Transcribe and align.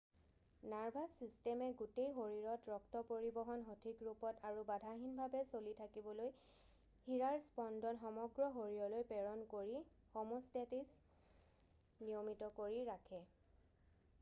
nervous 0.69 1.07
ছিষ্টেমে 1.17 1.65
গোটেই 1.81 2.07
শৰীৰত 2.13 2.71
ৰক্ত 2.75 3.01
পৰিবহণ 3.09 3.65
সঠিক 3.67 3.99
ৰূপত 4.07 4.41
আৰু 4.51 4.63
বাধাহীনভাৱে 4.69 5.43
চলি 5.51 5.75
থাকিবলৈ 5.81 6.31
শিৰাৰ 7.03 7.37
স্পন্দন 7.49 8.01
সমগ্ৰ 8.05 8.49
শৰীৰলৈ 8.57 9.07
প্ৰেৰণ 9.13 9.45
কৰি 9.55 9.83
হম'ষ্টেছিছ 10.17 12.09
নিয়মিত 12.09 12.51
কৰি 12.63 12.83
ৰাখে 12.91 13.25